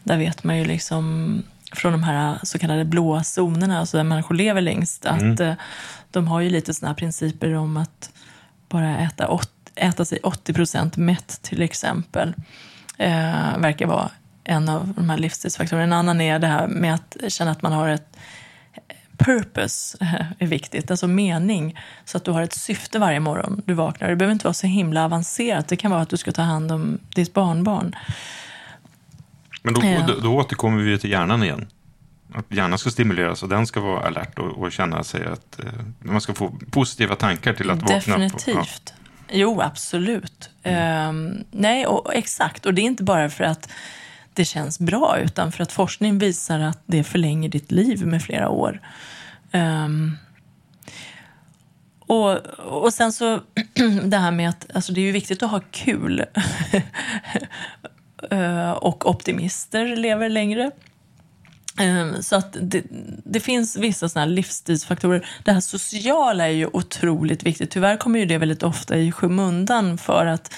[0.02, 4.34] där vet man ju liksom från de här så kallade blåa zonerna, alltså där människor
[4.34, 5.40] lever längst, att mm.
[5.40, 5.54] Eh,
[6.10, 8.10] de har ju lite sådana principer om att
[8.68, 9.38] bara äta,
[9.74, 12.34] äta sig 80 procent mätt till exempel.
[12.98, 14.10] Eh, verkar vara
[14.44, 15.84] en av de här livsstilsfaktorerna.
[15.84, 18.16] En annan är det här med att känna att man har ett
[19.16, 19.98] purpose
[20.38, 21.78] är viktigt, alltså mening.
[22.04, 24.08] Så att du har ett syfte varje morgon du vaknar.
[24.08, 25.68] Det behöver inte vara så himla avancerat.
[25.68, 27.96] Det kan vara att du ska ta hand om ditt barnbarn.
[29.62, 30.06] Men då, ja.
[30.06, 31.66] då, då återkommer vi till hjärnan igen.
[32.34, 35.66] Att hjärnan ska stimuleras och den ska vara alert och, och känna sig att eh,
[35.98, 38.08] man ska få positiva tankar till att Definitivt.
[38.08, 38.24] vakna.
[38.24, 38.94] Definitivt.
[38.96, 39.06] Ja.
[39.30, 40.50] Jo, absolut.
[40.62, 41.08] Mm.
[41.08, 42.66] Um, nej, och, exakt.
[42.66, 43.68] Och det är inte bara för att
[44.36, 48.48] det känns bra, utan för att forskning visar att det förlänger ditt liv med flera
[48.48, 48.80] år.
[49.52, 50.16] Um,
[51.98, 53.40] och, och sen så
[54.04, 56.24] det här med att alltså det är ju viktigt att ha kul.
[58.32, 60.70] uh, och optimister lever längre.
[61.80, 62.82] Um, så att det,
[63.24, 65.28] det, finns vissa såna här livsstilsfaktorer.
[65.44, 67.70] Det här sociala är ju otroligt viktigt.
[67.70, 70.54] Tyvärr kommer ju det väldigt ofta i skymundan för att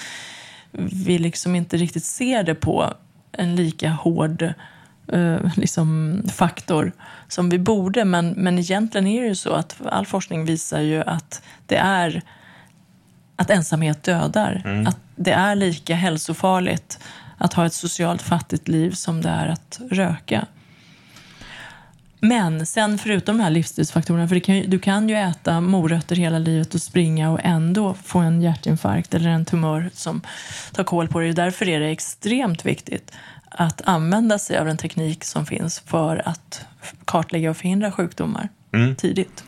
[0.71, 2.93] vi liksom inte riktigt ser det på
[3.39, 4.53] en lika hård
[5.13, 6.91] uh, liksom faktor
[7.27, 8.05] som vi borde.
[8.05, 12.21] Men, men egentligen är det ju så att all forskning visar ju att det är
[13.35, 14.61] att ensamhet dödar.
[14.65, 14.87] Mm.
[14.87, 16.99] Att det är lika hälsofarligt
[17.37, 20.45] att ha ett socialt fattigt liv som det är att röka.
[22.19, 26.75] Men sen förutom de här livsstilsfaktorerna, för kan, du kan ju äta morötter hela livet
[26.75, 30.21] och springa och ändå få en hjärtinfarkt eller en tumör som
[30.71, 31.33] tar koll på dig.
[31.33, 33.11] Därför är det extremt viktigt
[33.51, 36.65] att använda sig av den teknik som finns för att
[37.05, 38.95] kartlägga och förhindra sjukdomar mm.
[38.95, 39.43] tidigt.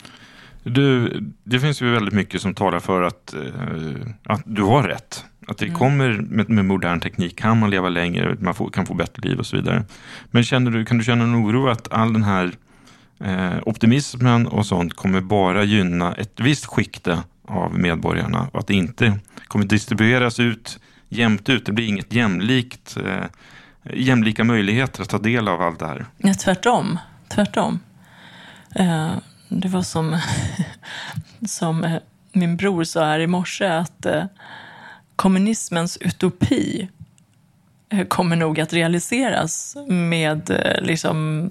[0.64, 3.42] Du, det finns ju väldigt mycket som talar för att, eh,
[4.24, 5.26] att du har rätt.
[5.48, 5.78] Att det mm.
[5.78, 9.40] kommer med, med, modern teknik kan man leva längre, man får, kan få bättre liv
[9.40, 9.84] och så vidare.
[10.32, 12.52] Men känner du, kan du känna en oro att all den här
[13.20, 18.74] eh, optimismen och sånt kommer bara gynna ett visst skikte av medborgarna och att det
[18.74, 20.80] inte kommer distribueras ut
[21.12, 21.66] jämnt ut.
[21.66, 23.26] Det blir inget jämlikt, eh,
[23.94, 26.06] jämlika möjligheter att ta del av allt det här.
[26.18, 27.00] Ja, tvärtom.
[27.30, 27.80] tvärtom.
[28.76, 29.12] Eh,
[29.50, 30.18] det var som,
[31.48, 31.98] som eh,
[32.32, 34.24] min bror sa här i morse att eh,
[35.22, 36.90] kommunismens utopi
[37.90, 41.50] eh, kommer nog att realiseras med eh, liksom,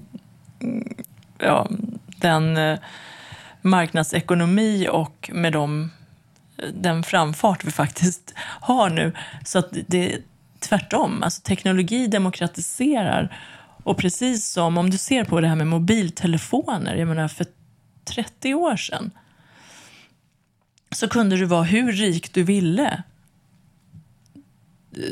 [0.61, 0.95] mm,
[1.39, 1.69] ja,
[2.17, 2.79] den eh,
[3.63, 5.91] marknadsekonomi och med de,
[6.75, 9.13] den framfart vi faktiskt har nu.
[9.45, 10.21] Så att det är
[10.61, 11.23] tvärtom.
[11.23, 13.37] Alltså teknologi demokratiserar.
[13.83, 17.47] Och precis som om du ser på det här med mobiltelefoner, jag menar för
[18.05, 19.11] 30 år sedan
[20.93, 23.03] så kunde du vara hur rik du ville.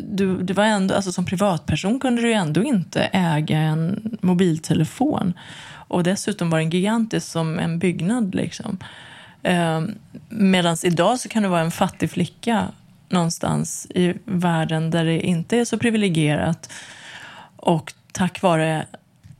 [0.03, 5.33] Du, det var ändå, alltså som privatperson kunde du ändå inte äga en mobiltelefon.
[5.71, 8.35] Och dessutom var den gigantisk som en byggnad.
[8.35, 8.79] Liksom.
[9.43, 9.81] Eh,
[10.29, 12.69] Medan idag så kan du vara en fattig flicka
[13.09, 16.73] någonstans i världen där det inte är så privilegierat.
[17.57, 18.87] Och tack vare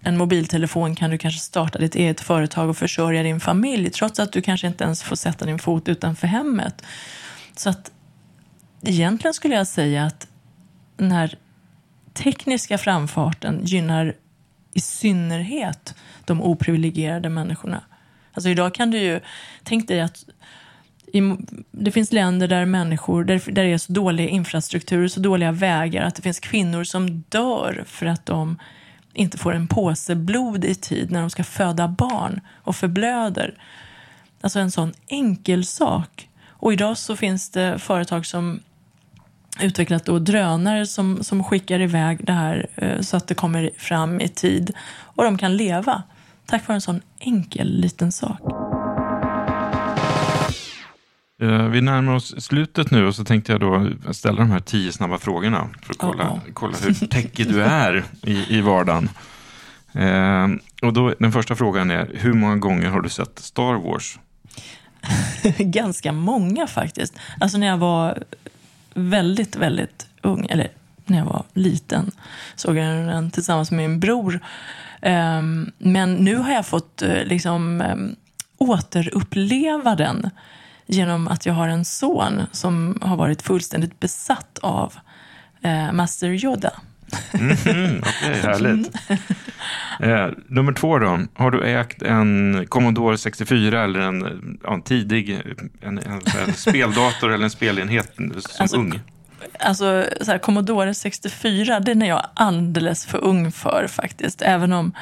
[0.01, 4.33] en mobiltelefon kan du kanske starta ditt eget företag och försörja din familj trots att
[4.33, 6.83] du kanske inte ens får sätta din fot utanför hemmet.
[7.57, 7.91] Så att
[8.83, 10.28] egentligen skulle jag säga att
[10.99, 11.39] den här
[12.13, 14.15] tekniska framfarten gynnar
[14.75, 17.83] i synnerhet de oprivilegierade människorna.
[18.33, 19.21] Alltså idag kan du ju,
[19.63, 20.25] tänk dig att
[21.13, 21.21] i,
[21.71, 26.03] det finns länder där människor, där, där det är så dålig infrastruktur, så dåliga vägar,
[26.03, 28.59] att det finns kvinnor som dör för att de
[29.13, 33.55] inte får en påse blod i tid när de ska föda barn och förblöder.
[34.41, 36.29] Alltså en sån enkel sak.
[36.49, 38.61] Och idag så finns det företag som
[39.61, 44.21] utvecklat då drönare som, som skickar iväg det här eh, så att det kommer fram
[44.21, 44.73] i tid.
[45.01, 46.03] Och de kan leva
[46.47, 48.41] tack vare en sån enkel liten sak.
[51.43, 54.93] Eh, Vi närmar oss slutet nu och så tänkte jag då ställa de här tio
[54.93, 56.41] snabba frågorna för att kolla, ja.
[56.53, 59.09] kolla hur techig du är i, i vardagen.
[59.93, 60.49] Eh,
[60.83, 64.19] och då, den första frågan är, hur många gånger har du sett Star Wars?
[65.59, 67.19] Ganska många faktiskt.
[67.41, 68.23] Alltså när jag var
[68.99, 70.69] väldigt, väldigt ung, eller
[71.05, 72.11] när jag var liten,
[72.57, 74.41] såg jag den tillsammans med min bror.
[75.03, 78.17] Ehm, men nu har jag fått eh, liksom ehm,
[78.59, 80.31] återuppleva den
[80.87, 84.95] genom att jag har en son som har varit fullständigt besatt av
[85.63, 86.73] eh, Master Yoda.
[87.35, 88.95] Mm, Okej, härligt.
[90.01, 91.19] Eh, nummer två då.
[91.35, 95.41] Har du ägt en Commodore 64 eller en, ja, en tidig
[95.81, 99.01] en, en, en speldator eller en spelenhet som Alltså, ung?
[99.61, 104.43] Alltså, så här, Commodore 64, den är jag alldeles för ung för faktiskt.
[104.43, 104.93] Även om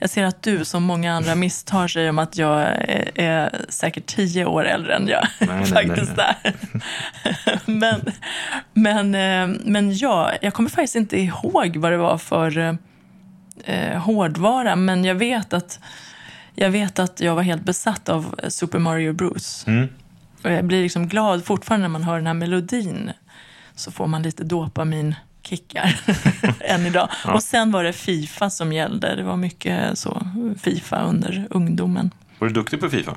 [0.00, 4.06] jag ser att du som många andra misstar sig om att jag är, är säkert
[4.06, 7.60] tio år äldre än jag Nej, nej, faktiskt nej, är.
[7.66, 8.00] men,
[8.72, 12.78] men, eh, men ja, jag kommer faktiskt inte ihåg vad det var för
[13.64, 15.80] eh, hårdvara, men jag vet att
[16.54, 19.66] jag vet att jag var helt besatt av Super Mario Bros.
[19.66, 19.88] Mm.
[20.44, 23.12] Och jag blir liksom glad fortfarande när man hör den här melodin.
[23.74, 24.44] Så får man lite
[25.42, 26.00] dopaminkickar
[26.60, 27.08] än idag.
[27.34, 29.16] Och sen var det Fifa som gällde.
[29.16, 30.26] Det var mycket så
[30.58, 32.10] Fifa under ungdomen.
[32.38, 33.16] Var du duktig på Fifa?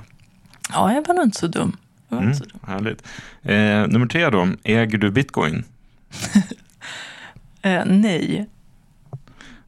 [0.72, 1.78] Ja, jag var nog inte så dum.
[2.10, 2.60] Jag var Mm, så dum.
[2.68, 3.04] härligt.
[3.42, 4.48] Eh, nummer tre då.
[4.64, 5.64] Äger du bitcoin?
[7.66, 8.50] Eh, nej.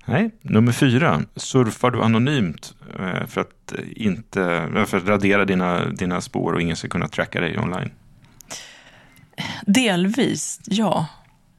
[0.05, 0.31] Nej.
[0.41, 1.21] Nummer fyra.
[1.35, 4.43] Surfar du anonymt eh, för att, inte,
[4.75, 7.91] eh, för att radera dina, dina spår och ingen ska kunna tracka dig online?
[9.65, 11.07] Delvis ja,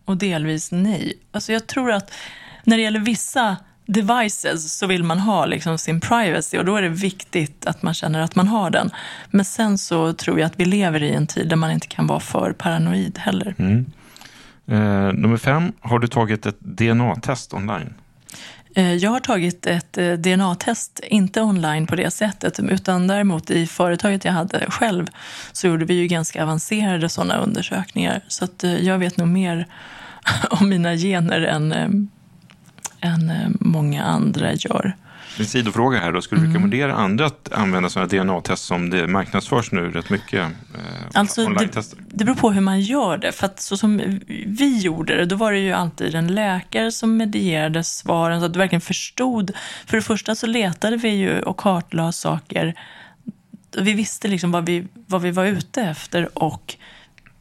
[0.06, 1.12] och delvis nej.
[1.32, 2.12] Alltså jag tror att
[2.64, 6.82] när det gäller vissa devices så vill man ha liksom sin privacy och då är
[6.82, 8.90] det viktigt att man känner att man har den.
[9.30, 12.06] Men sen så tror jag att vi lever i en tid där man inte kan
[12.06, 13.54] vara för paranoid heller.
[13.58, 13.86] Mm.
[14.66, 15.72] Eh, nummer fem.
[15.80, 17.94] Har du tagit ett DNA-test online?
[18.76, 23.66] Eh, jag har tagit ett eh, DNA-test, inte online på det sättet, utan däremot i
[23.66, 25.06] företaget jag hade själv
[25.52, 28.20] så gjorde vi ju ganska avancerade sådana undersökningar.
[28.28, 29.66] Så att eh, jag vet nog mer
[30.50, 31.72] om mina gener än,
[33.00, 34.96] än många andra gör.
[35.38, 36.22] En sidofråga här då.
[36.22, 36.50] Skulle Mm.
[36.52, 40.40] du rekommendera andra att använda sådana DNA-test som det marknadsförs nu rätt mycket?
[40.40, 40.50] Eh,
[41.14, 43.32] Alltså, det, det beror på hur man gör det.
[43.32, 47.16] För att så som vi gjorde det, då var det ju alltid en läkare som
[47.16, 49.50] medierade svaren så att du verkligen förstod.
[49.86, 52.74] För det första så letade vi ju och kartlade saker.
[53.78, 56.74] Vi visste liksom vad vi, vad vi var ute efter och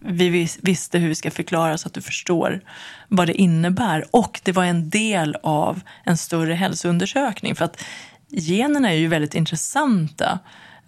[0.07, 2.61] vi visste hur vi ska förklara så att du förstår
[3.07, 4.05] vad det innebär.
[4.11, 7.55] Och det var en del av en större hälsoundersökning.
[7.55, 7.83] För att
[8.29, 10.39] generna är ju väldigt intressanta,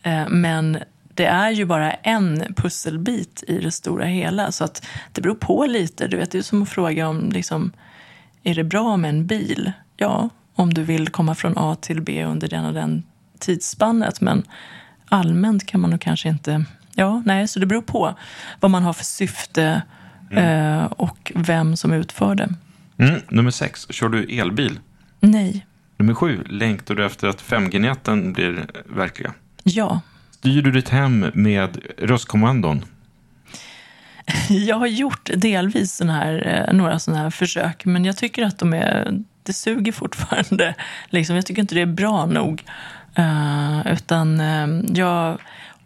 [0.03, 0.77] eh, men
[1.13, 4.51] det är ju bara en pusselbit i det stora hela.
[4.51, 6.07] Så att det beror på lite.
[6.07, 7.71] Du vet, det är som att fråga om liksom,
[8.43, 9.71] är det bra med en bil?
[9.97, 13.03] Ja, om du vill komma från A till B under den och den
[13.39, 14.21] tidsspannet.
[14.21, 14.43] Men
[15.09, 16.65] allmänt kan man nog kanske inte...
[16.99, 18.15] Ja, nej, så det beror på
[18.59, 19.81] vad man har för syfte
[20.31, 22.49] eh, och vem som utför det.
[22.97, 24.79] Mm, nummer sex, kör du elbil?
[25.19, 25.65] Nej.
[25.97, 29.33] Nummer sju, längtar du efter att 5G-näten blir verkliga?
[29.63, 30.01] Ja.
[30.31, 32.85] Styr du ditt hem med röstkommandon?
[34.49, 38.59] Jag har gjort delvis sån här, eh, några sådana här försök, men jag tycker att
[38.59, 40.75] de är, det suger fortfarande.
[41.09, 42.63] Liksom, jag tycker inte det är bra nog.
[43.19, 45.37] Uh, utan uh, jag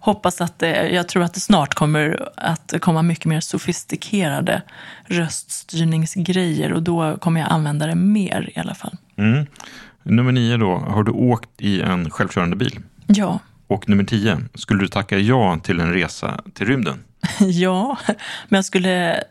[0.02, 4.62] hoppas att det, jag tror att det snart kommer att komma mycket mer sofistikerade
[5.06, 8.98] röststyrningsgrejer och då kommer jag använda det mer i alla fall.
[9.18, 9.46] Mm.
[10.04, 12.80] Nummer nio då, har du åkt i en självkörande bil?
[13.08, 13.40] Ja.
[13.68, 17.04] Och nummer tio, skulle du tacka ja till en resa till rymden?
[17.40, 17.98] ja,
[18.50, 19.24] men jag skulle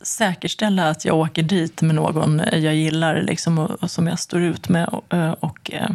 [0.00, 4.40] säkerställa att jag åker dit med någon jag gillar liksom, och, och som jag står
[4.40, 5.90] ut med och, och, och eh,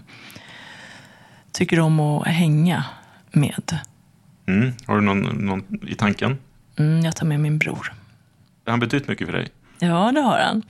[1.52, 2.84] tycker om att hänga
[3.32, 3.80] med.
[4.52, 4.74] Mm.
[4.86, 6.38] Har du någon, någon i tanken?
[6.76, 7.94] Mm, jag tar med min bror.
[8.66, 9.48] Har han betytt mycket för dig?
[9.80, 10.64] Ja, det har han.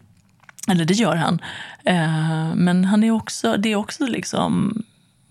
[0.68, 1.42] Eller det gör han.
[1.86, 4.84] Eh, men han är också, det är också liksom...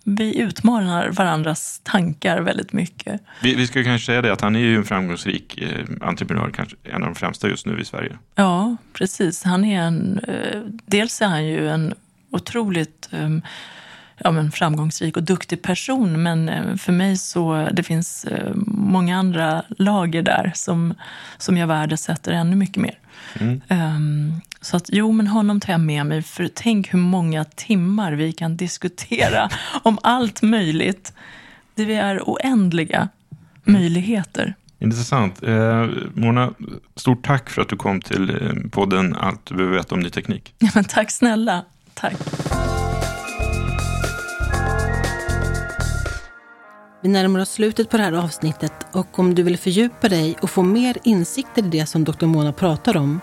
[0.04, 3.20] Vi utmanar varandras tankar väldigt mycket.
[3.42, 6.76] Vi, vi ska kanske säga det att han är ju en framgångsrik eh, entreprenör, kanske
[6.82, 8.18] en av de främsta just nu i Sverige.
[8.34, 9.42] Ja, precis.
[9.44, 11.94] Han är en, eh, dels är han ju en
[12.30, 13.42] otroligt um,
[14.24, 16.22] ja, men framgångsrik och duktig person.
[16.22, 20.94] Men eh, för mig så det finns eh, många andra lager där som,
[21.38, 22.98] som jag värdesätter ännu mycket mer.
[23.40, 23.60] Mm.
[23.68, 26.22] Um, så att jo, men honom tar jag med mig.
[26.22, 29.48] För tänk hur många timmar vi kan diskutera
[29.82, 31.12] om allt möjligt.
[31.74, 33.08] Det vi är oändliga
[33.66, 33.80] mm.
[33.80, 34.54] möjligheter.
[34.78, 35.42] Intressant.
[35.42, 36.52] Eh, Mona,
[36.96, 40.10] stort tack för att du kom till eh, podden Allt du behöver veta om ny
[40.10, 40.54] teknik.
[40.58, 41.64] Ja, men tack snälla.
[41.94, 42.16] Tack.
[47.02, 50.50] Vi närmar oss slutet på det här avsnittet och om du vill fördjupa dig och
[50.50, 52.26] få mer insikter i det som Dr.
[52.26, 53.20] Mona pratar om,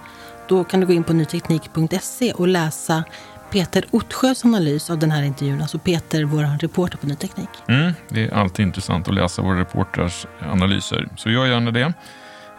[0.47, 3.03] då kan du gå in på nyteknik.se och läsa
[3.51, 5.61] Peter Ottsjös analys av den här intervjun.
[5.61, 7.49] Alltså Peter, vår reporter på Ny Teknik.
[7.67, 11.93] Mm, det är alltid intressant att läsa våra reporters analyser, så gör gärna det.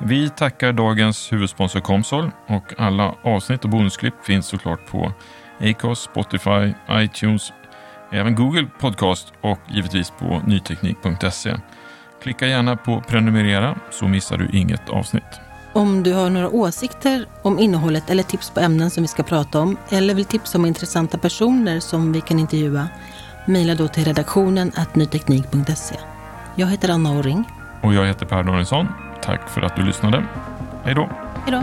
[0.01, 5.13] Vi tackar dagens huvudsponsor Comsol och alla avsnitt och bonusklipp finns såklart på
[5.61, 7.53] Acast, Spotify, iTunes,
[8.11, 11.57] även Google Podcast och givetvis på nyteknik.se.
[12.23, 15.41] Klicka gärna på prenumerera så missar du inget avsnitt.
[15.73, 19.61] Om du har några åsikter om innehållet eller tips på ämnen som vi ska prata
[19.61, 22.89] om eller vill tipsa om intressanta personer som vi kan intervjua,
[23.47, 25.97] mejla då till redaktionen nyteknik.se.
[26.55, 27.45] Jag heter Anna Orring.
[27.83, 28.87] Och jag heter Per Danielsson.
[29.23, 30.25] Tack för att du lyssnade.
[30.85, 31.09] Hej då.
[31.45, 31.63] Hej då.